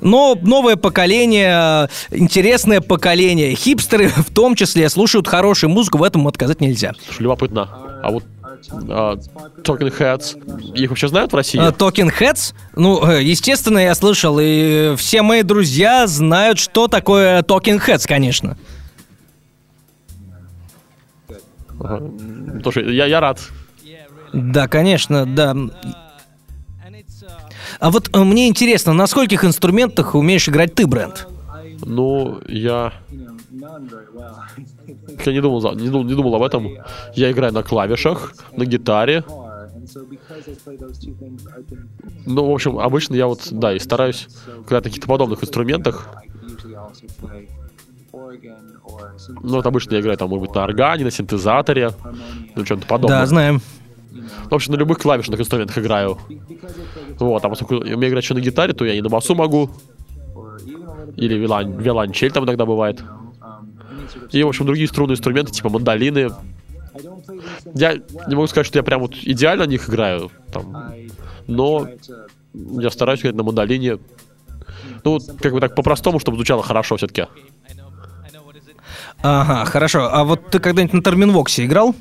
[0.00, 6.60] Но новое поколение, интересное поколение, хипстеры в том числе слушают хорошую музыку, в этом отказать
[6.60, 6.92] нельзя.
[7.04, 7.68] Слушай, любопытно.
[8.02, 8.24] А вот
[8.88, 9.16] а,
[9.62, 11.60] Talking Heads, их вообще знают в России?
[11.60, 12.54] Э, Talking Heads?
[12.74, 18.56] Ну, э, естественно, я слышал, и все мои друзья знают, что такое Talking Heads, конечно.
[21.86, 22.02] Ага.
[22.62, 23.40] Слушай, я, я рад.
[24.32, 25.54] Да, конечно, да.
[27.78, 31.28] А вот э, мне интересно, на скольких инструментах умеешь играть ты, Брент?
[31.84, 32.92] Ну, я,
[35.24, 36.68] я не, думал, не, думал, не думал об этом.
[37.14, 39.24] Я играю на клавишах, на гитаре.
[42.24, 44.28] Ну, в общем, обычно я вот, да, и стараюсь
[44.66, 46.08] играть на каких-то подобных инструментах.
[49.28, 51.92] Ну, вот обычно я играю там, может быть, на органе, на синтезаторе,
[52.54, 53.20] ну, чем-то подобное.
[53.20, 53.60] Да, знаем.
[54.50, 56.18] В общем, на любых клавишных инструментах играю.
[57.18, 59.70] Вот, а поскольку я умею играть еще на гитаре, то я и на басу могу,
[61.16, 63.02] или виолон- виолончель там иногда бывает.
[64.32, 66.30] И, в общем, другие струнные инструменты, типа мандолины.
[67.74, 70.92] Я не могу сказать, что я прям вот идеально на них играю, там,
[71.46, 71.86] но
[72.54, 73.98] я стараюсь играть на мандолине.
[75.04, 77.26] Ну, как бы так по-простому, чтобы звучало хорошо все-таки.
[79.22, 80.08] Ага, хорошо.
[80.12, 81.94] А вот ты когда-нибудь на терминвоксе играл?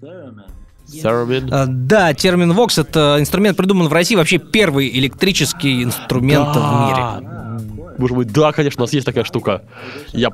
[0.00, 0.44] theremin.
[0.86, 1.48] Theremin.
[1.50, 7.96] А, да, термин Vox это инструмент придуман в России, вообще первый электрический инструмент в мире.
[7.98, 9.62] Боже мой, да, конечно, у нас есть такая штука.
[10.12, 10.30] Я,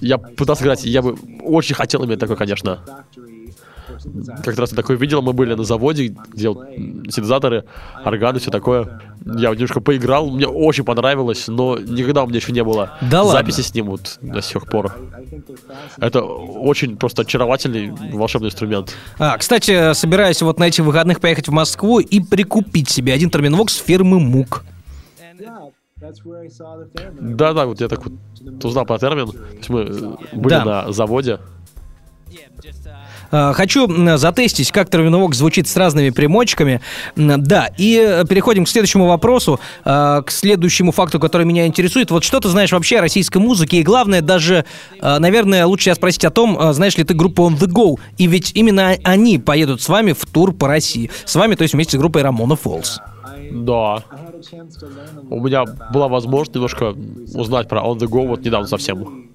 [0.00, 2.80] я пытался играть, я бы очень хотел иметь такой, конечно.
[4.42, 7.64] Как раз я такой видел, мы были на заводе, где синтезаторы,
[8.04, 9.00] органы, все такое.
[9.24, 13.40] Я немножко поиграл, мне очень понравилось, но никогда у меня еще не было Да ладно?
[13.40, 14.94] записи с ним вот до сих пор.
[15.98, 18.94] Это очень просто очаровательный волшебный инструмент.
[19.18, 23.76] А, кстати, собираюсь вот на этих выходных поехать в Москву и прикупить себе один терминвокс
[23.76, 24.64] фирмы МУК.
[26.00, 27.34] Theremin.
[27.34, 28.12] Да-да, вот я так вот
[28.64, 29.28] узнал про термин.
[29.30, 30.64] То есть мы э, были Да.
[30.64, 31.38] на заводе.
[33.30, 36.80] А, Хочу затестить, как терминвокс звучит с разными примочками.
[37.16, 42.10] Да, и э, переходим к следующему вопросу, а, к следующему факту, который меня интересует.
[42.10, 43.78] Вот что ты знаешь вообще о российской музыке?
[43.78, 44.64] И главное, даже,
[45.00, 47.98] наверное, лучше я спросить о том, знаешь ли ты группу On The Go?
[48.18, 51.10] И ведь именно они поедут с вами в тур по России.
[51.24, 53.00] С вами, то есть вместе с группой Рамона Фолс.
[53.52, 54.02] Да.
[55.30, 56.94] У меня была возможность немножко
[57.34, 59.30] узнать про On The Go вот недавно совсем.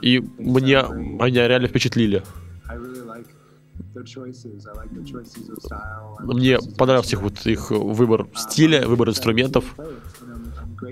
[0.00, 2.22] И мне они реально впечатлили.
[6.20, 9.64] Мне понравился их вот их выбор стиля, выбор инструментов.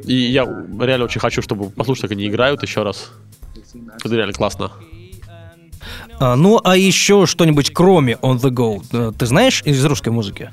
[0.04, 3.10] И я реально очень хочу, чтобы послушать, как они играют еще раз.
[4.04, 4.70] Это реально классно.
[6.18, 8.82] А, Ну, а еще что-нибудь кроме On The Go?
[8.92, 10.50] э, Ты знаешь из русской музыки?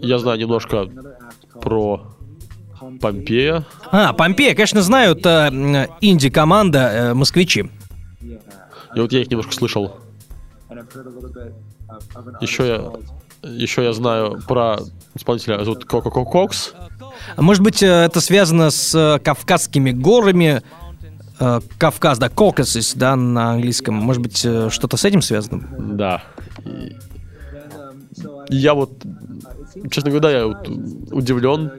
[0.00, 0.88] Я знаю немножко
[1.60, 2.14] Про.
[3.00, 3.66] Помпея.
[3.90, 7.70] А, Помпея, конечно, знают э, инди-команда э, «Москвичи».
[8.94, 9.96] И вот я их немножко слышал.
[12.40, 14.78] Еще я, еще я знаю про
[15.14, 16.74] исполнителя, зовут Коко Кокс.
[17.36, 20.62] А Может быть, э, это связано с э, Кавказскими горами?
[21.40, 23.94] Э, Кавказ, да, Caucasus, да, на английском.
[23.94, 25.68] Может быть, что-то с этим связано?
[25.78, 26.22] Да.
[28.48, 29.04] И я вот,
[29.90, 30.68] честно говоря, я вот
[31.12, 31.72] удивлен.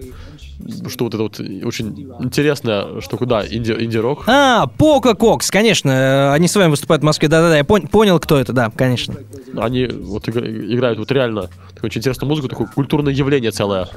[0.89, 4.23] Что вот это вот очень интересная штука, да, инди, инди-рок.
[4.27, 5.89] А, Пока Кокс, конечно.
[5.91, 7.27] э, Они с вами выступают в Москве.
[7.27, 9.15] Да-да-да, я пон- понял, кто это, да, конечно.
[9.57, 13.87] Они вот игра- играют вот реально такую очень интересную музыку, такое культурное явление целое.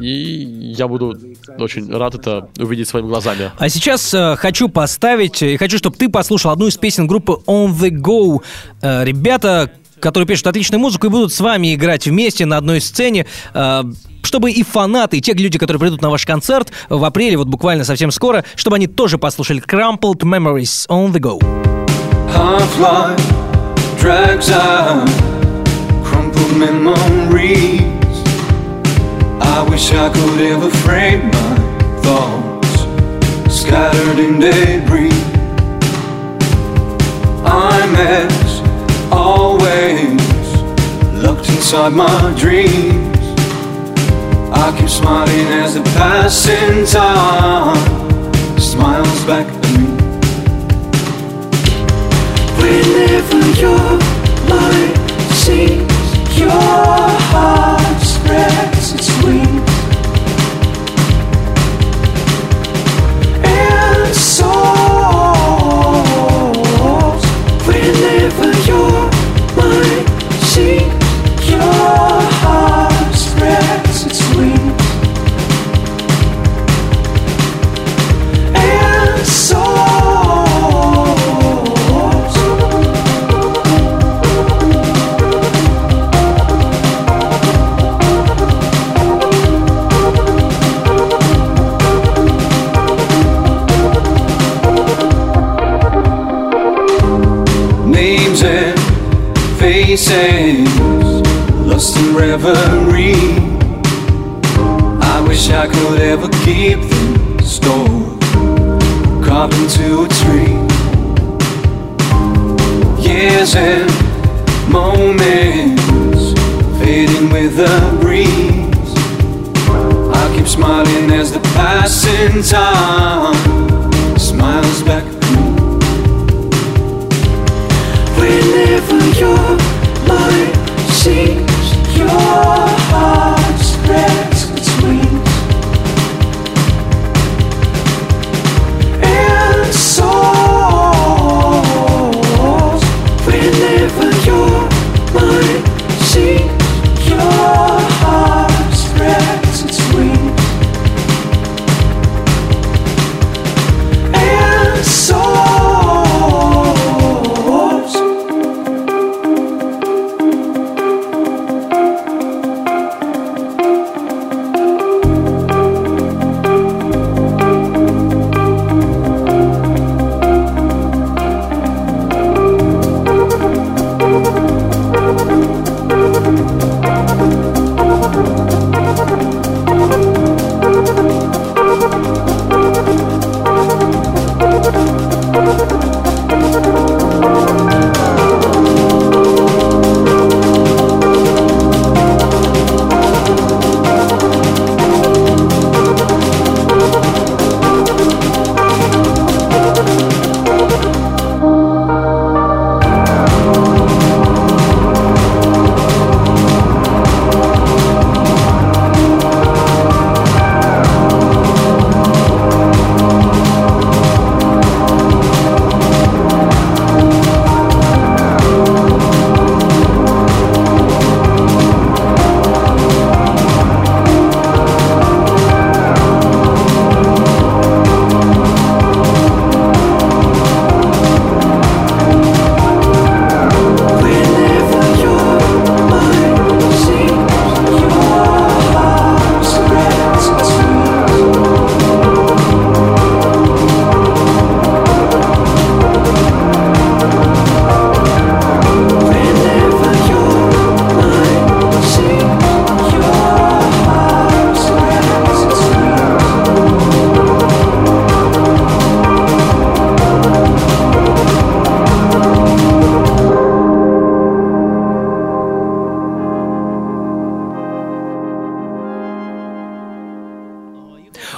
[0.00, 1.18] И я буду
[1.58, 3.50] очень рад это увидеть своими глазами.
[3.58, 7.68] А сейчас э, хочу поставить, и хочу, чтобы ты послушал одну из песен группы On
[7.68, 8.40] The Go.
[8.80, 9.70] Э, ребята,
[10.02, 13.26] которые пишут отличную музыку и будут с вами играть вместе на одной сцене.
[13.54, 13.84] э,
[14.24, 17.84] чтобы и фанаты, и те люди, которые придут на ваш концерт в апреле, вот буквально
[17.84, 21.38] совсем скоро, чтобы они тоже послушали Crumpled Memories On The Go.
[29.44, 31.56] I wish I could ever frame my
[32.02, 32.86] thoughts
[33.52, 35.10] scattered in debris.
[37.44, 38.41] I'm as
[39.12, 40.20] always
[41.22, 43.18] locked inside my dreams.
[44.54, 47.76] I keep smiling as the passing time
[48.58, 49.86] smiles back at me.
[52.58, 53.86] Whenever your
[54.48, 54.94] light
[55.42, 55.92] sees
[56.38, 59.70] your heart spreads its wings
[63.44, 65.41] and soars.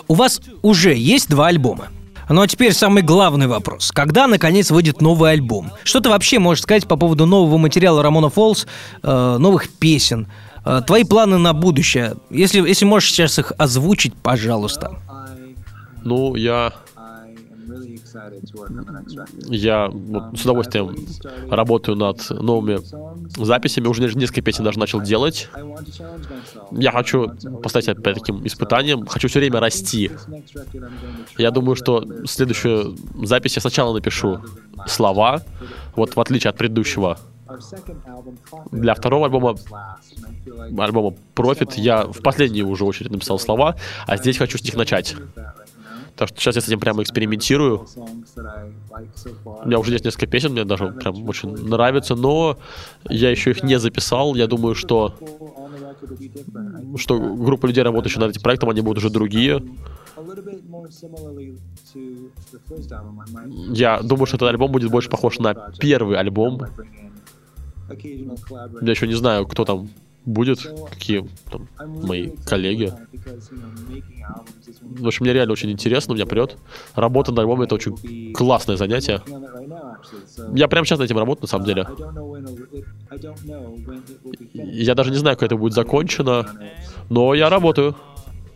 [0.08, 1.88] У вас уже есть два альбома.
[2.28, 3.92] Ну а теперь самый главный вопрос.
[3.92, 5.72] Когда, наконец, выйдет новый альбом?
[5.84, 8.66] Что ты вообще можешь сказать по поводу нового материала Рамона Фолс,
[9.02, 10.26] э, новых песен?
[10.64, 12.14] Э, твои планы на будущее?
[12.30, 14.96] Если, если можешь сейчас их озвучить, пожалуйста.
[16.02, 16.72] Ну, я
[19.46, 20.96] Я вот с удовольствием
[21.50, 22.78] работаю над новыми
[23.42, 23.86] записями.
[23.86, 25.48] Уже несколько песен даже начал делать.
[25.54, 26.66] Challenge myself.
[26.70, 27.30] Я хочу
[27.62, 29.06] поставить себя перед таким испытанием.
[29.06, 30.10] Хочу все время расти.
[31.38, 34.40] Я думаю, что следующую запись я сначала напишу
[34.86, 35.42] слова,
[35.96, 37.18] вот в отличие от предыдущего.
[38.72, 39.56] Для второго альбома,
[40.78, 45.14] альбома Profit я в последнюю уже очередь написал слова, а здесь хочу с них начать.
[46.16, 47.86] Так что сейчас я с этим прямо экспериментирую.
[49.44, 52.56] У меня уже есть несколько песен, мне даже прям очень нравятся, но
[53.08, 54.36] я еще их не записал.
[54.36, 55.14] Я думаю, что,
[56.96, 59.60] что группа людей, работающих над этим проектом, они будут уже другие.
[63.72, 66.62] Я думаю, что этот альбом будет больше похож на первый альбом.
[67.90, 69.90] Я еще не знаю, кто там
[70.24, 70.60] будет,
[70.90, 72.92] какие там мои коллеги.
[74.80, 76.56] В общем, мне реально очень интересно, меня прет.
[76.94, 79.20] Работа над альбомом— это очень классное занятие.
[80.54, 81.86] Я прямо сейчас над этим работаю, на самом деле.
[84.54, 86.46] Я даже не знаю, как это будет закончено,
[87.10, 87.94] но я работаю.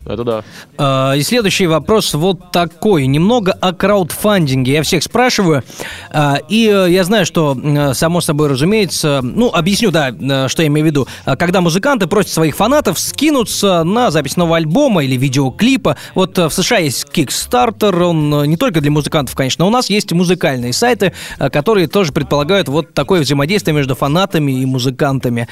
[0.09, 0.45] Это да.
[0.79, 3.07] А, И следующий вопрос вот такой.
[3.07, 4.73] Немного о краудфандинге.
[4.73, 5.63] Я всех спрашиваю.
[6.11, 10.63] А, И э, я знаю, что, э, само собой разумеется, ну, объясню, да, э, что
[10.63, 11.07] я имею в виду.
[11.27, 15.97] А, Когда музыканты просят своих фанатов скинуться на запись нового альбома или видеоклипа.
[16.15, 20.73] Вот в США есть Kickstarter, он не только для музыкантов, конечно, у нас есть музыкальные
[20.73, 25.49] сайты, которые тоже предполагают вот такое взаимодействие между фанатами и музыкантами.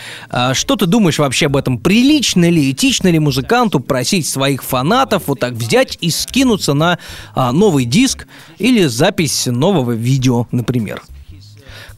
[0.53, 1.79] Что ты думаешь вообще об этом?
[1.79, 6.99] Прилично ли, этично ли музыканту просить своих фанатов вот так взять и скинуться на
[7.35, 8.27] а, новый диск
[8.59, 11.03] или запись нового видео, например?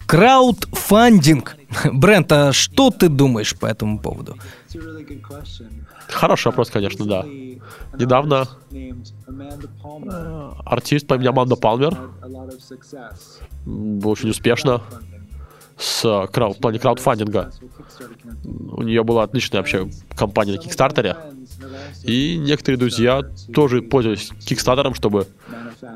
[0.07, 1.57] Краудфандинг.
[1.93, 4.37] Брент, а что ты думаешь по этому поводу?
[6.09, 7.25] Хороший вопрос, конечно, да.
[7.99, 8.49] Недавно
[9.85, 11.95] Palmer артист по имени Аманда Палмер
[13.67, 14.81] м, очень успешно
[15.77, 17.53] с крау- в плане краудфандинга.
[18.73, 21.17] У нее была отличная вообще компания на Кикстартере.
[22.05, 25.27] И некоторые друзья тоже пользовались Кикстартером, чтобы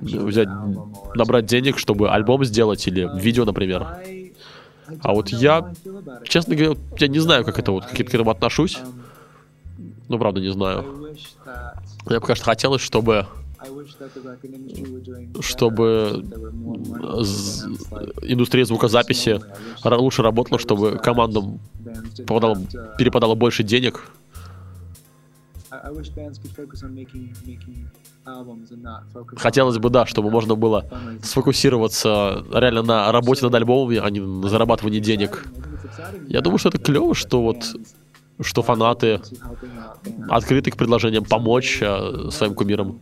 [0.01, 0.49] взять,
[1.15, 3.87] набрать денег, чтобы альбом сделать или видео, например.
[5.01, 5.73] А вот я,
[6.25, 8.79] честно говоря, я не знаю, как это вот, как я к этому отношусь.
[10.09, 10.83] Ну, правда, не знаю.
[12.07, 13.27] Мне бы, конечно, хотелось, чтобы
[15.41, 16.25] чтобы
[18.23, 19.41] индустрия звукозаписи
[19.85, 21.61] лучше работала, чтобы командам
[22.27, 22.59] попадало,
[22.99, 24.11] перепадало больше денег.
[29.37, 30.85] Хотелось бы, да, чтобы можно было
[31.23, 35.47] сфокусироваться реально на работе над альбомами, а не на зарабатывании денег.
[36.29, 37.75] Я думаю, что это клево, что вот
[38.41, 39.21] что фанаты
[40.29, 43.01] открыты к предложениям помочь э, своим кумирам.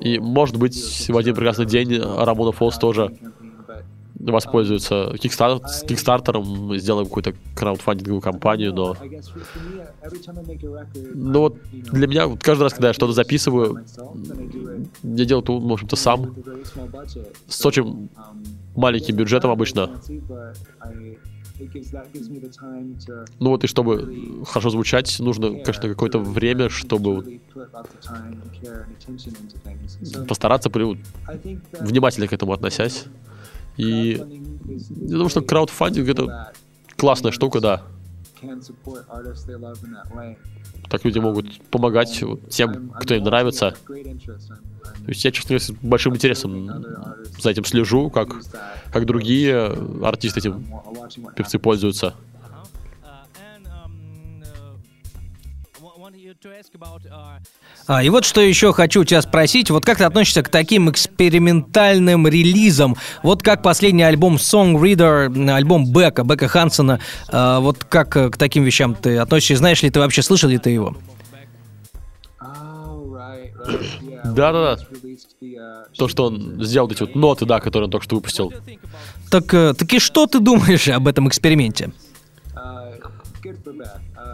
[0.00, 3.16] И, может быть, в один прекрасный день Рамона Фолс тоже
[5.66, 8.96] с Кикстартером, мы сделаем какую-то краудфандинговую кампанию, но...
[11.14, 13.84] Ну вот для меня, вот каждый раз, когда я что-то записываю,
[15.02, 16.34] я делаю это, в общем-то, сам,
[17.48, 18.08] с очень
[18.76, 19.90] маленьким бюджетом обычно.
[23.38, 27.40] Ну вот и чтобы хорошо звучать, нужно, конечно, какое-то время, чтобы
[30.26, 30.98] постараться при-
[31.80, 33.04] внимательно к этому относясь.
[33.76, 34.24] И я
[35.16, 36.52] думаю, что краудфандинг это
[36.96, 37.82] классная штука, да.
[40.90, 43.74] Так люди могут помогать тем, кто им нравится.
[43.86, 46.84] То есть я, честно говоря, с большим интересом
[47.38, 48.28] за этим слежу, как,
[48.92, 50.66] как другие артисты этим
[51.34, 52.14] певцы пользуются.
[57.86, 59.70] А, и вот что еще хочу тебя спросить.
[59.70, 62.96] Вот как ты относишься к таким экспериментальным релизам?
[63.22, 67.00] Вот как последний альбом Song Reader, альбом Бека, Бека Хансона.
[67.28, 69.56] А, вот как э, к таким вещам ты относишься?
[69.56, 70.96] Знаешь ли ты вообще, слышал ли ты его?
[74.24, 74.82] Да-да-да.
[75.42, 78.52] uh, То, что он сделал эти вот ноты, да, которые он только что выпустил.
[79.30, 81.92] Так, э, так и что ты думаешь об этом эксперименте?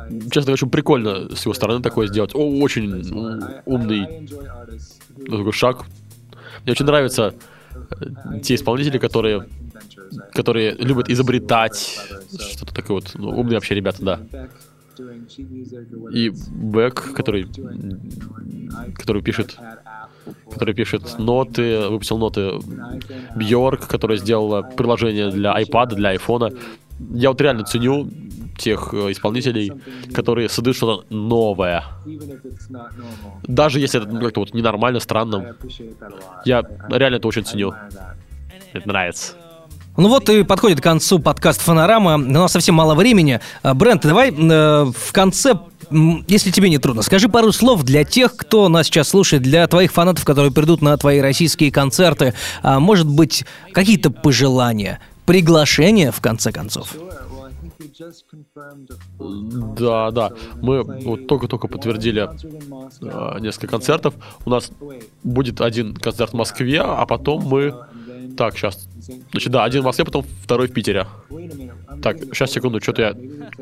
[0.08, 2.34] Честно говоря, очень прикольно с его стороны такое сделать.
[2.34, 4.28] О, очень умный
[5.24, 5.84] такой шаг.
[6.64, 7.34] Мне очень нравятся
[8.00, 9.48] э, те исполнители, которые,
[10.32, 11.98] которые любят изобретать.
[12.38, 13.12] Что-то такое вот.
[13.14, 14.20] Ну, умные вообще ребята, да.
[16.12, 17.46] И Бэк, который,
[18.94, 19.56] который пишет,
[20.50, 22.58] который пишет ноты, выпустил ноты.
[23.36, 26.58] Бьорк, которая сделала приложение для iPad, для iPhone.
[27.14, 28.10] Я вот реально ценю
[28.58, 29.72] тех э, исполнителей,
[30.12, 31.84] которые создают что-то новое.
[33.44, 35.56] Даже если это ну, как-то вот ненормально, странно.
[36.44, 37.72] Я реально это очень ценю.
[38.72, 39.34] это нравится.
[39.98, 42.14] Ну вот и подходит к концу подкаст «Фонорама».
[42.14, 43.40] У нас совсем мало времени.
[43.64, 45.58] А, Брент, давай э, в конце,
[46.28, 49.92] если тебе не трудно, скажи пару слов для тех, кто нас сейчас слушает, для твоих
[49.92, 52.34] фанатов, которые придут на твои российские концерты.
[52.62, 56.94] А, может быть, какие-то пожелания, приглашения, в конце концов?
[59.76, 60.32] Да, да.
[60.62, 62.28] Мы вот только-только подтвердили
[63.02, 64.14] э, несколько концертов.
[64.44, 64.70] У нас
[65.24, 67.74] будет один концерт в Москве, а потом мы...
[68.36, 68.88] Так, сейчас.
[69.32, 71.06] Значит, да, один в Москве, потом второй в Питере.
[72.02, 73.12] Так, сейчас, секунду, что-то я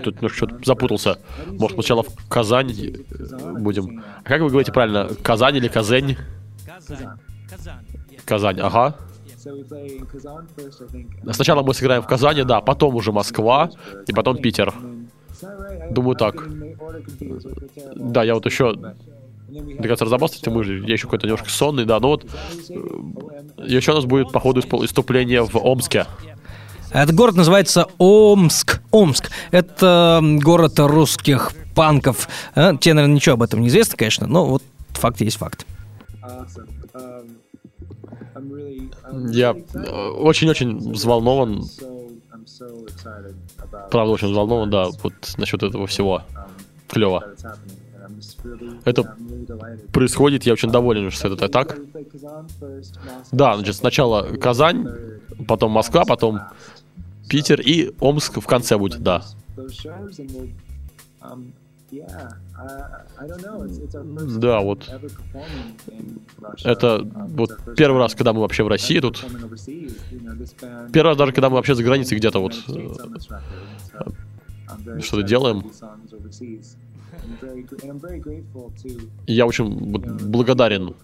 [0.03, 1.19] тут немножко что-то запутался.
[1.47, 4.03] Может, сначала в Казань э, будем.
[4.23, 5.09] А как вы говорите правильно?
[5.23, 6.17] Казань или Казань?
[8.27, 8.97] Казань, ага.
[11.33, 13.71] Сначала мы сыграем в Казани, да, потом уже Москва,
[14.07, 14.73] и потом Питер.
[15.91, 16.49] Думаю, так.
[17.95, 18.75] Да, я вот еще
[19.79, 22.27] до конца разобрался, мы же, я еще какой-то немножко сонный, да, ну вот?
[22.69, 23.65] OM?
[23.65, 26.07] еще у нас будет, походу, выступление в Омске.
[26.93, 28.81] Этот город называется Омск.
[28.91, 29.31] Омск.
[29.51, 32.29] Это город русских панков.
[32.55, 34.63] А, Тебе, наверное, ничего об этом не известно, конечно, но вот
[34.95, 35.67] факт есть факт.
[36.23, 36.69] Awesome.
[36.95, 37.37] Um,
[39.31, 41.65] Я э, очень-очень взволнован,
[43.91, 46.23] правда, очень взволнован, да, вот насчет этого всего.
[46.89, 47.25] Клево.
[48.85, 49.17] Это
[49.93, 51.79] происходит, я очень доволен, что это так.
[53.33, 54.87] Да, значит, сначала Казань,
[55.49, 56.41] потом Москва, потом.
[57.29, 59.25] Питер и Омск в конце будет, да.
[61.93, 62.01] Um,
[64.41, 64.89] Да, вот.
[66.65, 69.25] Это Um, вот первый раз, когда мы вообще в России тут.
[70.93, 72.89] Первый раз даже, когда мы вообще за границей где-то вот э,
[75.01, 75.71] что-то делаем.
[79.27, 80.95] я очень благодарен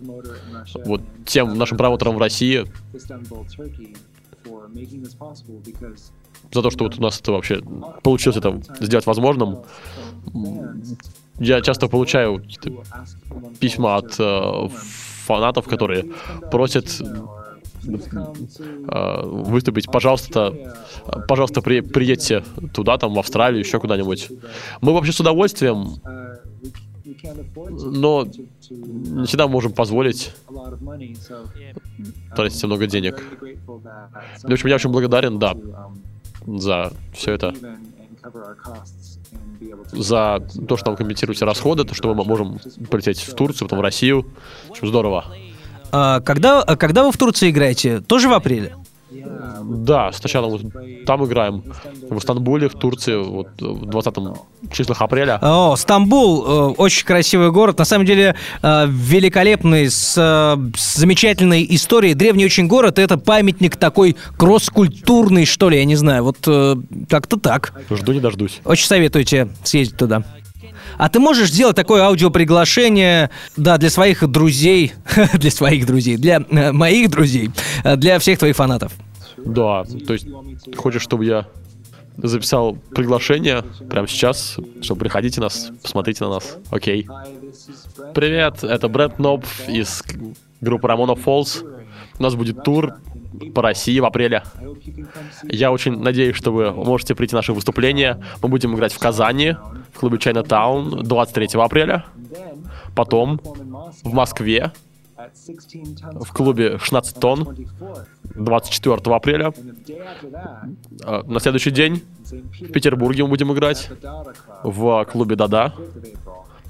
[0.84, 2.66] вот тем нашим промоутерам в России
[6.52, 7.62] за то, что вот у нас это вообще
[8.02, 9.58] получилось это сделать возможным.
[11.38, 12.42] Я часто получаю
[13.58, 14.68] письма от э,
[15.26, 16.04] фанатов, которые
[16.50, 17.04] просят э,
[19.24, 20.74] выступить, пожалуйста,
[21.26, 24.28] пожалуйста, при, приедьте туда, там, в Австралию, еще куда-нибудь.
[24.80, 26.00] Мы вообще с удовольствием,
[27.64, 28.26] но
[28.70, 30.32] не всегда можем позволить
[32.36, 33.22] тратить много денег.
[34.42, 35.56] В общем, я очень благодарен, да,
[36.46, 37.54] за все это,
[39.92, 42.58] за то, что нам компенсируете расходы, то, что мы можем
[42.90, 44.26] полететь в Турцию, потом в Россию.
[44.68, 45.24] В общем, здорово.
[45.90, 48.00] А когда, а когда вы в Турции играете?
[48.00, 48.74] Тоже в апреле?
[49.64, 51.64] Да, сначала мы там играем,
[52.08, 54.14] в Стамбуле, в Турции, вот в 20
[54.72, 55.38] числах апреля.
[55.42, 61.66] О, Стамбул, э, очень красивый город, на самом деле э, великолепный, с, э, с замечательной
[61.70, 66.76] историей, древний очень город, это памятник такой кросс-культурный, что ли, я не знаю, вот э,
[67.08, 67.72] как-то так.
[67.90, 68.60] Жду не дождусь.
[68.64, 70.22] Очень советую тебе съездить туда.
[71.02, 74.92] А ты можешь сделать такое аудиоприглашение, да, для своих друзей,
[75.34, 77.50] для своих друзей, для э, моих друзей,
[77.82, 78.92] э, для всех твоих фанатов.
[79.36, 80.28] Да, то есть
[80.76, 81.48] хочешь, чтобы я
[82.18, 86.58] записал приглашение прямо сейчас, чтобы приходите нас, посмотрите на нас.
[86.70, 87.08] Окей.
[88.14, 90.04] Привет, это Брэд Ноб из
[90.60, 91.64] группы Рамона Фолс.
[92.16, 92.94] У нас будет тур
[93.54, 94.42] по России в апреле.
[95.44, 98.22] Я очень надеюсь, что вы можете прийти на наше выступление.
[98.42, 99.56] Мы будем играть в Казани,
[99.92, 102.04] в клубе Chinatown 23 апреля.
[102.94, 103.40] Потом
[104.04, 104.72] в Москве,
[106.20, 107.56] в клубе 16 тонн
[108.34, 109.52] 24 апреля.
[111.04, 112.02] А, На следующий день
[112.60, 113.90] в Петербурге мы будем играть
[114.62, 115.72] в клубе Дада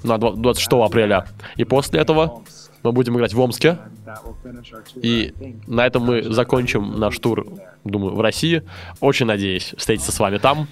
[0.03, 1.25] на два- 26 апреля.
[1.55, 2.41] И после этого
[2.83, 3.79] мы будем играть в Омске.
[4.95, 5.33] И
[5.67, 7.47] на этом мы закончим наш тур,
[7.83, 8.63] думаю, в России.
[8.99, 10.67] Очень надеюсь встретиться с вами там.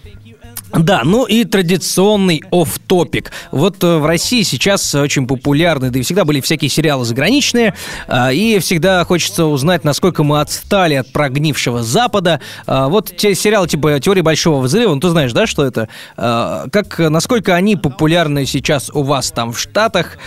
[0.74, 6.02] Да, ну и традиционный оф топик Вот э, в России сейчас очень популярны, да и
[6.02, 7.74] всегда были всякие сериалы заграничные,
[8.08, 12.40] а, и всегда хочется узнать, насколько мы отстали от прогнившего Запада.
[12.68, 15.90] А, Вот те сериалы типа «Теория Большого Взрыва», ну ты знаешь, да, что это?
[16.16, 20.18] А, Как, насколько они популярны сейчас у вас там в Штатах?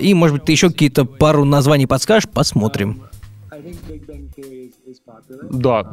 [0.00, 2.28] И, может быть, ты еще какие-то пару названий подскажешь?
[2.32, 3.09] Посмотрим.
[5.50, 5.86] Да,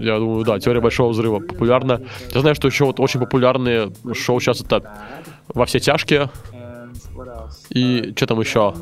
[0.00, 2.02] я думаю, да, теория большого взрыва популярна.
[2.32, 4.82] Я знаю, что еще вот очень популярные шоу сейчас это
[5.48, 6.30] во все тяжкие.
[7.70, 8.74] И что там еще?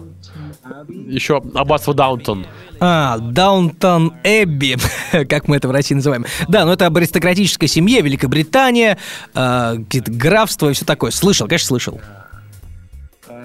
[0.89, 2.47] Еще Аббатство Даунтон.
[2.79, 4.77] А, Даунтон Эбби,
[5.27, 6.25] как мы это в России называем.
[6.49, 8.99] Да, но это об аристократической семье, Великобритания,
[9.35, 11.11] э, какие-то графства и все такое.
[11.11, 12.01] Слышал, конечно, слышал.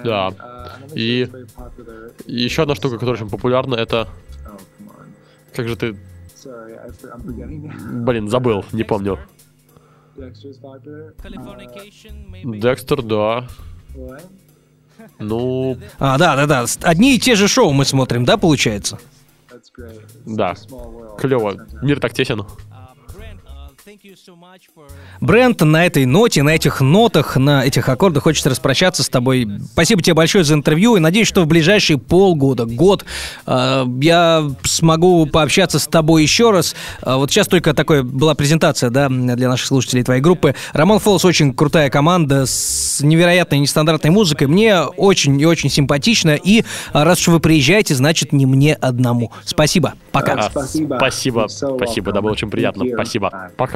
[0.04, 0.32] Да.
[0.94, 1.28] И
[2.26, 4.08] еще одна штука, которая очень популярна, это...
[5.54, 5.96] Как же ты...
[6.46, 8.04] Forgetting now.
[8.04, 9.18] Блин, забыл, не помню.
[12.44, 13.48] Декстер, да.
[13.94, 14.22] What?
[15.18, 16.64] Ну, А, да, да, да.
[16.82, 18.98] Одни и те же шоу мы смотрим, да, получается?
[20.24, 20.54] Да.
[21.18, 21.66] Клево.
[21.82, 22.44] Мир так тесен.
[25.20, 29.48] Брент, на этой ноте, на этих нотах, на этих аккордах хочется распрощаться с тобой.
[29.72, 33.04] Спасибо тебе большое за интервью и надеюсь, что в ближайшие полгода, год
[33.46, 36.74] э, я смогу пообщаться с тобой еще раз.
[37.00, 40.56] Э, вот сейчас только такая была презентация, да, для наших слушателей твоей группы.
[40.72, 44.48] Роман Фолс очень крутая команда с невероятной нестандартной музыкой.
[44.48, 46.34] Мне очень и очень симпатично.
[46.34, 49.30] И раз уж вы приезжаете, значит не мне одному.
[49.44, 49.94] Спасибо.
[50.10, 50.32] Пока.
[50.32, 50.96] А, Спасибо.
[50.96, 52.84] Спасибо, спасибо, да, было очень приятно.
[52.92, 53.52] Спасибо.
[53.56, 53.75] Bye.